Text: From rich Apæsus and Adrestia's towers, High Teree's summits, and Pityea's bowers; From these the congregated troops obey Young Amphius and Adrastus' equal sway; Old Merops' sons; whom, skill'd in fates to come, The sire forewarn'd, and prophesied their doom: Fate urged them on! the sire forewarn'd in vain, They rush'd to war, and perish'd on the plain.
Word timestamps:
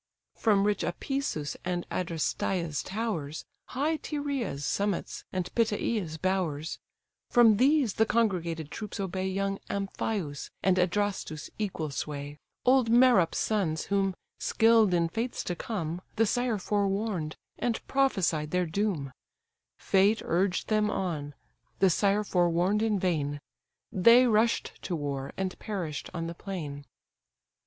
From 0.33 0.63
rich 0.63 0.81
Apæsus 0.81 1.55
and 1.63 1.87
Adrestia's 1.91 2.81
towers, 2.81 3.45
High 3.65 3.97
Teree's 3.97 4.65
summits, 4.65 5.25
and 5.31 5.53
Pityea's 5.53 6.17
bowers; 6.17 6.79
From 7.29 7.57
these 7.57 7.93
the 7.93 8.07
congregated 8.07 8.71
troops 8.71 8.99
obey 8.99 9.27
Young 9.27 9.59
Amphius 9.69 10.49
and 10.63 10.77
Adrastus' 10.79 11.51
equal 11.59 11.91
sway; 11.91 12.39
Old 12.65 12.89
Merops' 12.89 13.35
sons; 13.37 13.83
whom, 13.93 14.15
skill'd 14.39 14.95
in 14.95 15.07
fates 15.07 15.43
to 15.43 15.55
come, 15.55 16.01
The 16.15 16.25
sire 16.25 16.57
forewarn'd, 16.57 17.35
and 17.59 17.79
prophesied 17.85 18.49
their 18.49 18.65
doom: 18.65 19.11
Fate 19.77 20.23
urged 20.25 20.69
them 20.69 20.89
on! 20.89 21.35
the 21.77 21.91
sire 21.91 22.23
forewarn'd 22.23 22.81
in 22.81 22.97
vain, 22.99 23.39
They 23.91 24.25
rush'd 24.25 24.81
to 24.81 24.95
war, 24.95 25.31
and 25.37 25.59
perish'd 25.59 26.09
on 26.11 26.25
the 26.25 26.33
plain. 26.33 26.85